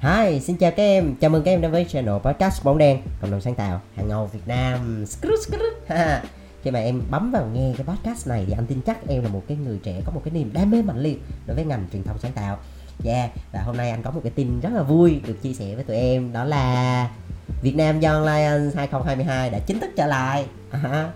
Hi, 0.00 0.40
xin 0.40 0.56
chào 0.56 0.70
các 0.70 0.82
em. 0.82 1.14
Chào 1.20 1.30
mừng 1.30 1.42
các 1.42 1.50
em 1.50 1.60
đến 1.60 1.70
với 1.70 1.84
channel 1.84 2.14
podcast 2.14 2.64
bóng 2.64 2.78
đen, 2.78 3.02
cộng 3.20 3.30
đồng 3.30 3.40
sáng 3.40 3.54
tạo 3.54 3.80
hàng 3.96 4.08
ngầu 4.08 4.26
Việt 4.26 4.40
Nam. 4.46 5.04
Khi 6.62 6.70
mà 6.70 6.78
em 6.78 7.02
bấm 7.10 7.30
vào 7.30 7.46
nghe 7.46 7.72
cái 7.76 7.86
podcast 7.86 8.28
này 8.28 8.44
thì 8.46 8.52
anh 8.52 8.66
tin 8.66 8.80
chắc 8.80 9.08
em 9.08 9.22
là 9.22 9.28
một 9.28 9.42
cái 9.48 9.56
người 9.56 9.78
trẻ 9.82 10.00
có 10.04 10.12
một 10.12 10.20
cái 10.24 10.34
niềm 10.34 10.50
đam 10.52 10.70
mê 10.70 10.82
mạnh 10.82 10.98
liệt 10.98 11.22
đối 11.46 11.54
với 11.54 11.64
ngành 11.64 11.86
truyền 11.92 12.02
thông 12.02 12.18
sáng 12.18 12.32
tạo. 12.32 12.58
Yeah, 13.04 13.30
và 13.52 13.62
hôm 13.62 13.76
nay 13.76 13.90
anh 13.90 14.02
có 14.02 14.10
một 14.10 14.20
cái 14.24 14.32
tin 14.34 14.60
rất 14.60 14.70
là 14.72 14.82
vui 14.82 15.20
được 15.26 15.42
chia 15.42 15.52
sẻ 15.52 15.74
với 15.74 15.84
tụi 15.84 15.96
em 15.96 16.32
đó 16.32 16.44
là 16.44 17.10
Việt 17.62 17.76
Nam 17.76 18.00
Young 18.00 18.24
Lions 18.24 18.76
2022 18.76 19.50
đã 19.50 19.58
chính 19.58 19.80
thức 19.80 19.90
trở 19.96 20.06
lại. 20.06 20.46
À, 20.70 21.12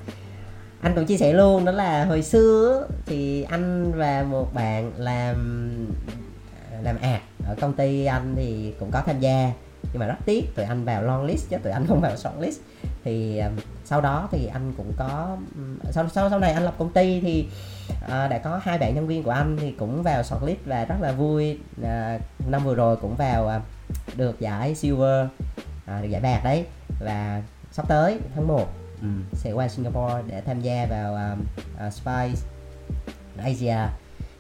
anh 0.81 0.95
cũng 0.95 1.07
chia 1.07 1.17
sẻ 1.17 1.33
luôn 1.33 1.65
đó 1.65 1.73
là 1.73 2.05
hồi 2.05 2.23
xưa 2.23 2.87
thì 3.07 3.43
anh 3.43 3.93
và 3.93 4.23
một 4.23 4.55
bạn 4.55 4.93
làm 4.97 5.37
làm 6.83 6.97
ạt 6.97 7.21
ở 7.55 7.61
công 7.61 7.73
ty 7.73 8.05
anh 8.05 8.35
thì 8.37 8.75
cũng 8.81 8.91
có 8.91 9.03
tham 9.07 9.21
gia 9.21 9.53
nhưng 9.93 10.01
mà 10.01 10.07
rất 10.07 10.17
tiếc 10.25 10.55
tụi 10.57 10.65
anh 10.65 10.85
vào 10.85 11.03
long 11.03 11.25
list 11.25 11.51
chứ 11.51 11.57
tụi 11.63 11.73
anh 11.73 11.87
không 11.87 12.01
vào 12.01 12.17
short 12.17 12.41
list. 12.41 12.61
Thì 13.05 13.39
um, 13.39 13.53
sau 13.85 14.01
đó 14.01 14.29
thì 14.33 14.47
anh 14.47 14.73
cũng 14.77 14.93
có 14.97 15.37
um, 15.55 15.79
sau 15.91 16.09
sau 16.09 16.31
sau 16.31 16.39
này 16.39 16.53
anh 16.53 16.65
lập 16.65 16.75
công 16.79 16.93
ty 16.93 17.21
thì 17.21 17.49
uh, 18.05 18.11
đã 18.11 18.41
có 18.45 18.61
hai 18.63 18.79
bạn 18.79 18.95
nhân 18.95 19.07
viên 19.07 19.23
của 19.23 19.31
anh 19.31 19.57
thì 19.61 19.71
cũng 19.71 20.03
vào 20.03 20.23
short 20.23 20.43
list 20.43 20.59
và 20.65 20.85
rất 20.85 20.97
là 21.01 21.13
vui. 21.13 21.59
Uh, 21.81 22.21
năm 22.49 22.65
vừa 22.65 22.75
rồi 22.75 22.97
cũng 22.97 23.17
vào 23.17 23.45
uh, 23.57 23.63
được 24.17 24.41
giải 24.41 24.75
silver 24.75 25.27
uh, 25.27 26.03
được 26.03 26.09
giải 26.09 26.21
bạc 26.21 26.41
đấy. 26.45 26.67
Và 27.01 27.43
sắp 27.73 27.89
tới 27.89 28.19
tháng 28.35 28.47
1 28.47 28.69
um, 29.03 29.25
sẽ 29.33 29.53
qua 29.53 29.69
Singapore 29.69 30.23
để 30.27 30.41
tham 30.41 30.61
gia 30.61 30.87
vào 30.87 31.15
um, 31.15 31.45
uh, 31.87 31.93
Spice 31.93 32.41
Asia 33.39 33.77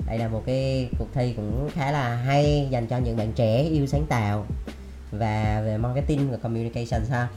đây 0.06 0.18
là 0.18 0.28
một 0.28 0.42
cái 0.46 0.88
cuộc 0.98 1.08
thi 1.14 1.32
cũng 1.36 1.70
khá 1.74 1.92
là 1.92 2.16
hay 2.16 2.68
dành 2.70 2.86
cho 2.86 2.98
những 2.98 3.16
bạn 3.16 3.32
trẻ 3.32 3.62
yêu 3.62 3.86
sáng 3.86 4.06
tạo 4.06 4.46
và 5.10 5.62
về 5.64 5.76
marketing 5.76 6.30
và 6.30 6.36
communication 6.36 7.06
sao 7.08 7.28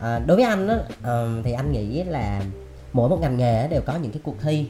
à, 0.00 0.18
đối 0.26 0.36
với 0.36 0.46
anh 0.46 0.68
đó, 0.68 0.74
uh, 0.74 1.44
thì 1.44 1.52
anh 1.52 1.72
nghĩ 1.72 2.04
là 2.04 2.42
mỗi 2.92 3.08
một 3.08 3.18
ngành 3.20 3.36
nghề 3.36 3.68
đều 3.68 3.80
có 3.80 3.96
những 3.96 4.12
cái 4.12 4.20
cuộc 4.24 4.36
thi. 4.42 4.68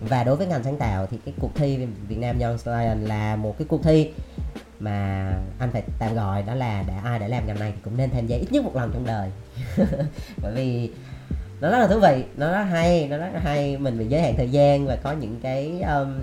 Và 0.00 0.24
đối 0.24 0.36
với 0.36 0.46
ngành 0.46 0.64
sáng 0.64 0.76
tạo 0.76 1.06
thì 1.06 1.18
cái 1.24 1.34
cuộc 1.40 1.54
thi 1.54 1.86
Việt 2.08 2.18
Nam 2.18 2.38
Young 2.38 2.56
Lion 2.64 3.00
là 3.00 3.36
một 3.36 3.58
cái 3.58 3.66
cuộc 3.68 3.82
thi 3.82 4.10
mà 4.80 5.28
anh 5.58 5.70
phải 5.72 5.82
tạm 5.98 6.14
gọi 6.14 6.42
đó 6.42 6.54
là 6.54 6.84
đã 6.88 7.00
ai 7.04 7.18
đã 7.18 7.28
làm 7.28 7.46
ngành 7.46 7.60
này 7.60 7.72
thì 7.74 7.80
cũng 7.84 7.96
nên 7.96 8.10
tham 8.10 8.26
gia 8.26 8.36
ít 8.36 8.52
nhất 8.52 8.64
một 8.64 8.76
lần 8.76 8.90
trong 8.92 9.06
đời. 9.06 9.30
Bởi 10.42 10.54
vì 10.54 10.90
nó 11.62 11.70
rất 11.70 11.78
là 11.78 11.86
thú 11.86 12.00
vị 12.00 12.24
nó 12.36 12.52
rất 12.52 12.62
hay 12.62 13.08
nó 13.10 13.16
rất 13.16 13.28
là 13.34 13.40
hay. 13.40 13.76
Mình 13.78 13.98
bị 13.98 14.06
giới 14.06 14.22
hạn 14.22 14.34
thời 14.36 14.50
gian 14.50 14.86
và 14.86 14.96
có 14.96 15.12
những 15.12 15.40
cái 15.42 15.82
um, 15.82 16.18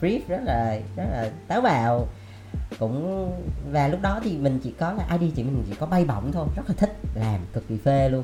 brief 0.00 0.20
rất 0.28 0.40
là 0.44 0.78
rất 0.96 1.04
là 1.12 1.30
táo 1.48 1.60
bạo. 1.60 2.08
Cũng 2.78 3.30
và 3.70 3.88
lúc 3.88 4.02
đó 4.02 4.20
thì 4.24 4.36
mình 4.36 4.60
chỉ 4.64 4.70
có 4.70 4.92
là 4.92 5.18
ID 5.20 5.32
chị 5.36 5.42
mình 5.42 5.64
chỉ 5.68 5.74
có 5.74 5.86
bay 5.86 6.04
bổng 6.04 6.32
thôi. 6.32 6.46
Rất 6.56 6.62
là 6.68 6.74
thích 6.78 6.96
làm 7.14 7.40
cực 7.52 7.68
kỳ 7.68 7.76
phê 7.84 8.08
luôn. 8.08 8.22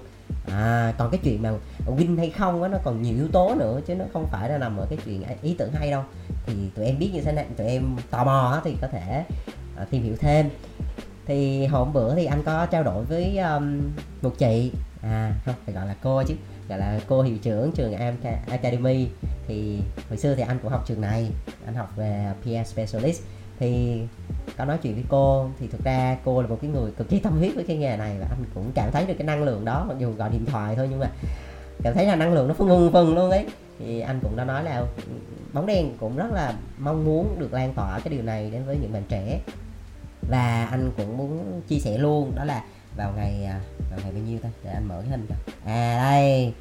À 0.52 0.94
còn 0.98 1.10
cái 1.10 1.20
chuyện 1.24 1.42
mà 1.42 1.52
win 1.86 2.18
hay 2.18 2.30
không 2.30 2.62
á 2.62 2.68
nó 2.68 2.78
còn 2.84 3.02
nhiều 3.02 3.14
yếu 3.14 3.28
tố 3.28 3.54
nữa 3.54 3.80
chứ 3.86 3.94
nó 3.94 4.04
không 4.12 4.26
phải 4.26 4.48
là 4.48 4.58
nằm 4.58 4.76
ở 4.76 4.86
cái 4.90 4.98
chuyện 5.04 5.22
ý 5.42 5.54
tưởng 5.58 5.72
hay 5.72 5.90
đâu. 5.90 6.02
Thì 6.46 6.54
tụi 6.74 6.86
em 6.86 6.98
biết 6.98 7.10
như 7.14 7.20
thế 7.20 7.32
này 7.32 7.46
tụi 7.56 7.66
em 7.66 7.96
tò 8.10 8.24
mò 8.24 8.50
á 8.54 8.60
thì 8.64 8.76
có 8.80 8.88
thể 8.88 9.24
uh, 9.82 9.90
tìm 9.90 10.02
hiểu 10.02 10.16
thêm 10.20 10.50
thì 11.26 11.66
hôm 11.66 11.92
bữa 11.92 12.14
thì 12.14 12.24
anh 12.24 12.42
có 12.42 12.66
trao 12.66 12.82
đổi 12.82 13.04
với 13.04 13.38
um, 13.38 13.80
một 14.22 14.38
chị. 14.38 14.72
À 15.02 15.32
không 15.44 15.54
phải 15.64 15.74
gọi 15.74 15.86
là 15.86 15.94
cô 16.02 16.22
chứ. 16.22 16.34
Gọi 16.68 16.78
là 16.78 17.00
cô 17.08 17.22
hiệu 17.22 17.36
trưởng 17.42 17.72
trường 17.72 17.94
Am 17.94 18.14
Academy. 18.48 19.08
Thì 19.48 19.78
hồi 20.08 20.18
xưa 20.18 20.34
thì 20.34 20.42
anh 20.42 20.58
cũng 20.62 20.70
học 20.70 20.84
trường 20.86 21.00
này. 21.00 21.30
Anh 21.66 21.74
học 21.74 21.92
về 21.96 22.32
PR 22.42 22.68
specialist. 22.68 23.22
Thì 23.58 24.00
có 24.56 24.64
nói 24.64 24.78
chuyện 24.82 24.94
với 24.94 25.04
cô 25.08 25.48
thì 25.60 25.66
thực 25.66 25.84
ra 25.84 26.16
cô 26.24 26.42
là 26.42 26.48
một 26.48 26.58
cái 26.62 26.70
người 26.70 26.90
cực 26.90 27.08
kỳ 27.08 27.18
tâm 27.18 27.38
huyết 27.38 27.54
với 27.54 27.64
cái 27.64 27.76
nghề 27.76 27.96
này 27.96 28.16
và 28.20 28.26
anh 28.30 28.44
cũng 28.54 28.70
cảm 28.74 28.92
thấy 28.92 29.06
được 29.06 29.14
cái 29.18 29.26
năng 29.26 29.42
lượng 29.42 29.64
đó 29.64 29.84
mặc 29.88 29.94
dù 29.98 30.12
gọi 30.12 30.30
điện 30.30 30.46
thoại 30.46 30.76
thôi 30.76 30.88
nhưng 30.90 30.98
mà 30.98 31.10
cảm 31.82 31.94
thấy 31.94 32.06
là 32.06 32.16
năng 32.16 32.32
lượng 32.32 32.48
nó 32.48 32.54
phân 32.54 32.90
phân 32.92 33.14
luôn 33.14 33.30
ấy. 33.30 33.46
Thì 33.78 34.00
anh 34.00 34.20
cũng 34.22 34.36
đã 34.36 34.44
nói 34.44 34.64
là 34.64 34.84
bóng 35.52 35.66
đen 35.66 35.96
cũng 36.00 36.16
rất 36.16 36.32
là 36.32 36.54
mong 36.78 37.04
muốn 37.04 37.36
được 37.38 37.52
lan 37.52 37.74
tỏa 37.74 38.00
cái 38.04 38.14
điều 38.14 38.22
này 38.22 38.50
đến 38.50 38.64
với 38.66 38.76
những 38.76 38.92
bạn 38.92 39.02
trẻ 39.08 39.40
và 40.28 40.68
anh 40.70 40.90
cũng 40.96 41.16
muốn 41.16 41.60
chia 41.68 41.78
sẻ 41.78 41.98
luôn 41.98 42.32
đó 42.34 42.44
là 42.44 42.62
vào 42.96 43.12
ngày 43.16 43.44
à, 43.44 43.60
vào 43.90 43.98
ngày 44.02 44.12
bao 44.12 44.22
nhiêu 44.22 44.38
ta? 44.38 44.48
Để 44.64 44.70
anh 44.70 44.88
mở 44.88 45.00
cái 45.00 45.10
hình 45.10 45.26
cho. 45.28 45.34
À 45.66 46.10
đây. 46.10 46.52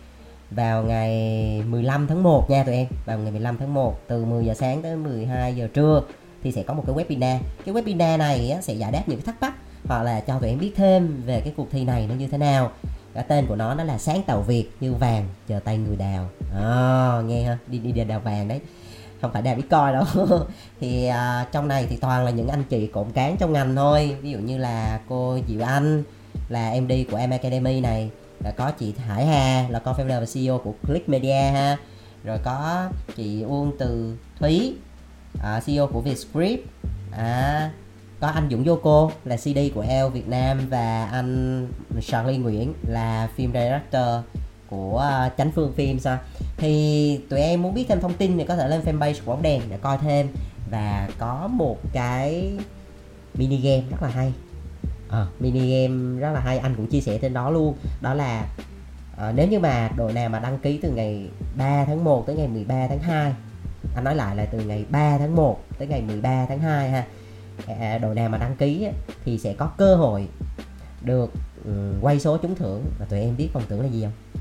Vào 0.51 0.84
ngày 0.84 1.63
15 1.68 2.07
tháng 2.07 2.23
1 2.23 2.50
nha 2.50 2.63
tụi 2.63 2.75
em. 2.75 2.88
Vào 3.06 3.18
ngày 3.18 3.31
15 3.31 3.57
tháng 3.57 3.73
1 3.73 4.00
từ 4.07 4.25
10 4.25 4.46
giờ 4.46 4.53
sáng 4.53 4.81
tới 4.81 4.96
12 4.96 5.56
giờ 5.56 5.68
trưa 5.73 6.02
thì 6.44 6.52
sẽ 6.52 6.63
có 6.63 6.73
một 6.73 6.84
cái 6.88 6.96
webinar. 6.96 7.40
Cái 7.66 7.75
webinar 7.75 8.18
này 8.18 8.50
á, 8.52 8.62
sẽ 8.62 8.73
giải 8.73 8.91
đáp 8.91 9.03
những 9.07 9.19
cái 9.19 9.25
thắc 9.25 9.41
mắc 9.41 9.53
hoặc 9.85 10.03
là 10.03 10.19
cho 10.19 10.40
tụi 10.40 10.50
em 10.50 10.59
biết 10.59 10.72
thêm 10.75 11.22
về 11.25 11.41
cái 11.41 11.53
cuộc 11.57 11.68
thi 11.72 11.84
này 11.84 12.07
nó 12.09 12.16
như 12.16 12.28
thế 12.28 12.38
nào. 12.38 12.72
Cái 13.13 13.23
tên 13.28 13.46
của 13.47 13.56
nó 13.56 13.75
đó 13.75 13.84
là 13.84 13.97
sáng 13.97 14.23
tạo 14.23 14.41
việt 14.41 14.69
như 14.79 14.94
vàng 14.94 15.28
chờ 15.47 15.59
tay 15.59 15.78
người 15.78 15.96
đào. 15.96 16.29
À, 16.56 17.22
nghe 17.25 17.44
ha? 17.44 17.57
Đi 17.68 17.78
đi 17.78 18.03
đào 18.03 18.19
vàng 18.19 18.47
đấy 18.47 18.59
không 19.23 19.31
phải 19.31 19.41
đào 19.41 19.56
bitcoin 19.56 19.94
đâu. 19.94 20.06
Thì 20.79 21.09
uh, 21.09 21.51
trong 21.51 21.67
này 21.67 21.88
thì 21.89 21.95
toàn 21.95 22.25
là 22.25 22.31
những 22.31 22.47
anh 22.47 22.63
chị 22.63 22.88
cộng 22.88 23.11
cán 23.11 23.38
trong 23.38 23.53
ngành 23.53 23.75
thôi. 23.75 24.17
Ví 24.22 24.31
dụ 24.31 24.38
như 24.38 24.57
là 24.57 25.00
cô 25.09 25.38
diệu 25.47 25.61
anh 25.67 26.03
là 26.50 26.73
md 26.81 26.91
của 27.11 27.17
em 27.17 27.29
academy 27.29 27.81
này. 27.81 28.09
Là 28.44 28.51
có 28.51 28.72
chị 28.72 28.94
Hải 29.07 29.25
Hà 29.25 29.66
là 29.69 29.81
co-founder 29.85 30.19
và 30.19 30.25
CEO 30.34 30.57
của 30.57 30.73
Click 30.88 31.09
Media 31.09 31.51
ha. 31.51 31.78
Rồi 32.23 32.38
có 32.44 32.89
chị 33.16 33.41
Uông 33.41 33.72
Từ 33.79 34.17
Thúy 34.39 34.75
à, 35.44 35.57
uh, 35.57 35.66
CEO 35.66 35.88
của 35.88 36.01
Vietscript. 36.01 36.66
À, 37.11 37.72
có 38.19 38.28
anh 38.28 38.47
Dũng 38.51 38.63
Yoko 38.63 39.09
là 39.25 39.38
CD 39.38 39.59
của 39.75 39.85
El 39.90 40.09
Việt 40.09 40.28
Nam. 40.28 40.59
Và 40.69 41.09
anh 41.11 41.67
Charlie 42.01 42.38
Nguyễn 42.38 42.73
là 42.88 43.29
phim 43.35 43.53
director 43.53 44.23
của 44.69 45.25
uh, 45.28 45.38
Chánh 45.38 45.51
Phương 45.51 45.74
Phim 45.74 46.00
sao? 46.00 46.18
Thì 46.57 47.19
tụi 47.29 47.40
em 47.40 47.62
muốn 47.62 47.74
biết 47.74 47.85
thêm 47.90 48.01
thông 48.01 48.13
tin 48.13 48.38
thì 48.38 48.46
có 48.46 48.56
thể 48.56 48.68
lên 48.68 48.81
fanpage 48.81 49.13
của 49.25 49.31
bóng 49.31 49.41
đèn 49.41 49.62
để 49.69 49.78
coi 49.78 49.97
thêm. 49.97 50.28
Và 50.72 51.09
có 51.19 51.47
một 51.47 51.78
cái 51.94 52.53
mini 53.34 53.57
game 53.57 53.84
rất 53.90 54.02
là 54.02 54.09
hay. 54.09 54.34
À, 55.09 55.28
mini 55.40 55.59
game 55.59 56.19
rất 56.19 56.31
là 56.34 56.40
hay 56.40 56.57
anh 56.57 56.75
cũng 56.75 56.88
chia 56.88 57.02
sẻ 57.02 57.18
trên 57.18 57.34
đó 57.34 57.50
luôn. 57.50 57.75
Đó 58.02 58.13
là 58.13 58.47
à, 59.18 59.31
nếu 59.35 59.47
như 59.47 59.59
mà 59.59 59.90
đội 59.97 60.13
nào 60.13 60.29
mà 60.29 60.40
đăng 60.40 60.59
ký 60.59 60.79
từ 60.81 60.91
ngày 60.91 61.29
3 61.56 61.85
tháng 61.85 62.03
1 62.03 62.23
tới 62.28 62.35
ngày 62.35 62.47
13 62.47 62.88
tháng 62.88 63.00
2 63.00 63.34
anh 63.96 64.03
nói 64.03 64.16
lại 64.16 64.35
là 64.35 64.46
từ 64.46 64.59
ngày 64.59 64.85
3 64.90 65.18
tháng 65.18 65.35
1 65.35 65.59
tới 65.78 65.88
ngày 65.88 66.02
13 66.02 66.46
tháng 66.46 66.59
2 66.59 66.90
ha 66.90 67.06
à, 67.68 67.97
đội 67.97 68.16
nào 68.16 68.29
mà 68.29 68.38
đăng 68.38 68.56
ký 68.56 68.88
thì 69.25 69.38
sẽ 69.38 69.53
có 69.53 69.72
cơ 69.78 69.96
hội 69.96 70.28
được 71.02 71.31
um, 71.66 72.02
quay 72.02 72.19
số 72.19 72.38
trúng 72.38 72.56
thưởng. 72.56 72.84
Và 73.00 73.06
tụi 73.06 73.19
em 73.19 73.38
biết 73.38 73.50
phần 73.53 73.63
thưởng 73.69 73.81
là 73.81 73.88
gì 73.88 74.03
không 74.03 74.32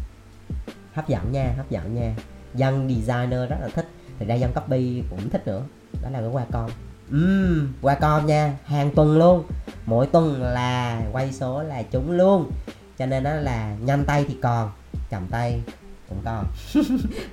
hấp 0.92 1.08
dẫn 1.08 1.32
nha 1.32 1.52
hấp 1.56 1.70
dẫn 1.70 1.94
nha. 1.94 2.14
Dân 2.54 2.88
designer 2.88 3.50
rất 3.50 3.56
là 3.60 3.68
thích. 3.74 3.88
Thì 4.18 4.26
ra 4.26 4.34
dân 4.34 4.52
copy 4.52 5.02
cũng 5.10 5.30
thích 5.30 5.46
nữa. 5.46 5.62
Đó 6.02 6.08
là 6.10 6.20
cái 6.20 6.28
qua 6.28 6.44
con. 6.52 6.70
Uhm, 7.10 7.72
qua 7.82 7.94
con 7.94 8.26
nha. 8.26 8.58
Hàng 8.64 8.90
tuần 8.94 9.18
luôn. 9.18 9.44
Mỗi 9.86 10.06
tuần 10.06 10.42
là 10.42 11.02
quay 11.12 11.32
số 11.32 11.62
là 11.62 11.82
chúng 11.82 12.10
luôn. 12.10 12.50
Cho 12.98 13.06
nên 13.06 13.24
đó 13.24 13.34
là 13.34 13.76
nhanh 13.80 14.04
tay 14.04 14.24
thì 14.28 14.36
còn 14.42 14.70
chậm 15.10 15.26
tay 15.30 15.62
cũng 16.08 16.18
còn. 16.24 16.46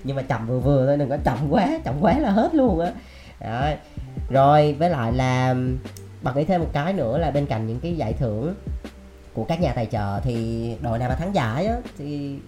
Nhưng 0.03 0.16
mà 0.16 0.22
chậm 0.22 0.48
vừa 0.48 0.59
vừa 0.59 0.86
thôi 0.86 0.98
đừng 0.98 1.09
có 1.09 1.18
chậm 1.25 1.38
quá 1.50 1.80
chậm 1.84 1.96
quá 2.02 2.19
là 2.19 2.31
hết 2.31 2.56
luôn 2.56 2.80
á. 2.80 2.92
Đó. 3.40 3.69
rồi 4.30 4.75
với 4.80 4.90
lại 4.90 5.14
là 5.14 5.56
bật 6.22 6.36
nghĩ 6.36 6.44
thêm 6.44 6.62
một 6.62 6.69
cái 6.74 6.94
nữa 6.94 7.18
là 7.18 7.31
bên 7.31 7.46
cạnh 7.46 7.68
những 7.68 7.80
cái 7.80 7.98
giải 7.98 8.14
thưởng 8.14 8.56
của 9.34 9.44
các 9.44 9.62
nhà 9.62 9.74
tài 9.74 9.86
trợ 9.86 10.19
thì 10.24 10.75
đội 10.81 11.00
nào 11.00 11.09
mà 11.09 11.16
thắng 11.16 11.36
giải 11.36 11.66
á, 11.66 11.75
thì 11.98 12.40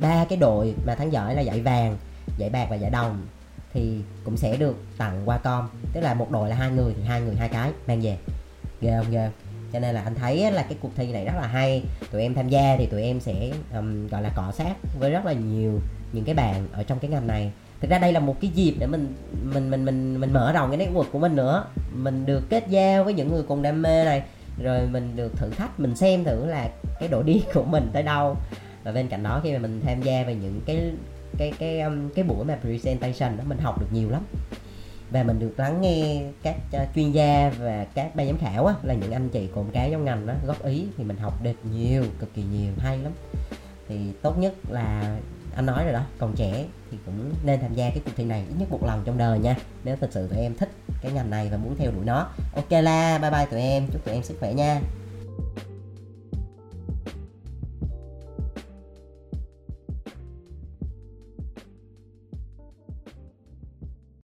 ba 0.00 0.24
cái 0.28 0.38
đội 0.38 0.74
mà 0.86 0.94
thắng 0.94 1.12
giỏi 1.12 1.34
là 1.34 1.40
giải 1.40 1.60
vàng 1.60 1.96
giải 2.38 2.50
bạc 2.50 2.66
và 2.70 2.76
giải 2.76 2.90
đồng. 2.90 3.26
Thì 3.72 4.00
cũng 4.24 4.36
sẽ 4.36 4.56
được 4.56 4.76
tặng 4.98 5.22
qua 5.24 5.38
com. 5.38 5.68
Tức 5.92 6.00
là 6.00 6.14
một 6.14 6.30
đội 6.30 6.48
là 6.48 6.56
hai 6.56 6.70
người 6.70 6.94
thì 6.96 7.04
hai 7.04 7.20
người 7.20 7.34
hai 7.36 7.48
cái. 7.48 7.70
Mang 7.86 8.00
về. 8.00 8.16
Ghê 8.80 8.92
không 8.96 9.10
ghê 9.10 9.30
cho 9.72 9.78
nên 9.78 9.94
là 9.94 10.02
anh 10.02 10.14
thấy 10.14 10.52
là 10.52 10.62
cái 10.62 10.78
cuộc 10.80 10.90
thi 10.96 11.12
này 11.12 11.24
rất 11.24 11.32
là 11.36 11.46
hay. 11.46 11.82
Tụi 12.12 12.22
em 12.22 12.34
tham 12.34 12.48
gia 12.48 12.76
thì 12.78 12.86
tụi 12.86 13.02
em 13.02 13.20
sẽ 13.20 13.50
um, 13.74 14.08
gọi 14.08 14.22
là 14.22 14.30
cọ 14.36 14.52
sát 14.52 14.74
với 14.98 15.10
rất 15.10 15.24
là 15.24 15.32
nhiều 15.32 15.80
những 16.12 16.24
cái 16.24 16.34
bạn 16.34 16.68
ở 16.72 16.82
trong 16.82 16.98
cái 16.98 17.10
ngành 17.10 17.26
này. 17.26 17.52
Thực 17.80 17.90
ra 17.90 17.98
đây 17.98 18.12
là 18.12 18.20
một 18.20 18.40
cái 18.40 18.50
dịp 18.50 18.74
để 18.78 18.86
mình 18.86 19.14
mình 19.42 19.70
mình 19.70 19.84
mình 19.84 20.20
mình 20.20 20.32
mở 20.32 20.52
rộng 20.52 20.76
cái 20.76 20.88
network 20.88 21.04
của 21.12 21.18
mình 21.18 21.36
nữa. 21.36 21.64
Mình 21.92 22.26
được 22.26 22.42
kết 22.50 22.64
giao 22.68 23.04
với 23.04 23.14
những 23.14 23.32
người 23.32 23.42
cùng 23.42 23.62
đam 23.62 23.82
mê 23.82 24.04
này. 24.04 24.22
Rồi 24.62 24.80
mình 24.86 25.16
được 25.16 25.36
thử 25.36 25.50
thách 25.50 25.80
mình 25.80 25.96
xem 25.96 26.24
thử 26.24 26.46
là 26.46 26.68
cái 27.00 27.08
độ 27.08 27.22
đi 27.22 27.42
của 27.54 27.64
mình 27.64 27.90
tới 27.92 28.02
đâu 28.02 28.36
và 28.86 28.92
bên 28.92 29.08
cạnh 29.08 29.22
đó 29.22 29.40
khi 29.44 29.52
mà 29.52 29.58
mình 29.58 29.80
tham 29.84 30.02
gia 30.02 30.22
vào 30.22 30.34
những 30.34 30.60
cái 30.66 30.92
cái 31.38 31.52
cái 31.58 31.80
um, 31.80 32.08
cái 32.14 32.24
buổi 32.24 32.44
mà 32.44 32.58
presentation 32.60 33.36
đó 33.36 33.44
mình 33.46 33.58
học 33.58 33.80
được 33.80 33.86
nhiều 33.92 34.10
lắm. 34.10 34.22
Và 35.10 35.22
mình 35.22 35.38
được 35.38 35.54
lắng 35.56 35.80
nghe 35.80 36.22
các 36.42 36.56
uh, 36.82 36.88
chuyên 36.94 37.12
gia 37.12 37.52
và 37.58 37.86
các 37.94 38.16
ban 38.16 38.26
giám 38.26 38.38
khảo 38.38 38.66
á, 38.66 38.74
là 38.82 38.94
những 38.94 39.12
anh 39.12 39.28
chị 39.28 39.48
cùng 39.54 39.70
cái 39.72 39.90
trong 39.90 40.04
ngành 40.04 40.26
đó 40.26 40.34
góp 40.46 40.64
ý 40.64 40.86
thì 40.96 41.04
mình 41.04 41.16
học 41.16 41.42
được 41.42 41.56
nhiều 41.72 42.04
cực 42.18 42.34
kỳ 42.34 42.42
nhiều 42.42 42.72
hay 42.78 42.98
lắm. 42.98 43.12
Thì 43.88 43.96
tốt 44.22 44.38
nhất 44.38 44.54
là 44.68 45.16
anh 45.54 45.66
nói 45.66 45.84
rồi 45.84 45.92
đó 45.92 46.02
còn 46.18 46.32
trẻ 46.36 46.64
thì 46.90 46.98
cũng 47.06 47.32
nên 47.44 47.60
tham 47.60 47.74
gia 47.74 47.90
cái 47.90 48.00
cuộc 48.04 48.10
thi 48.16 48.24
này 48.24 48.44
ít 48.48 48.54
nhất 48.58 48.70
một 48.70 48.84
lần 48.86 49.02
trong 49.04 49.18
đời 49.18 49.38
nha. 49.38 49.56
Nếu 49.84 49.96
thật 50.00 50.08
sự 50.10 50.28
tụi 50.28 50.38
em 50.38 50.54
thích 50.54 50.70
cái 51.02 51.12
ngành 51.12 51.30
này 51.30 51.48
và 51.52 51.56
muốn 51.56 51.76
theo 51.78 51.90
đuổi 51.90 52.04
nó 52.04 52.28
ok 52.54 52.70
la 52.70 53.18
bye 53.18 53.30
bye 53.30 53.46
tụi 53.46 53.60
em 53.60 53.86
chúc 53.92 54.04
tụi 54.04 54.14
em 54.14 54.22
sức 54.22 54.36
khỏe 54.40 54.52
nha. 54.52 54.80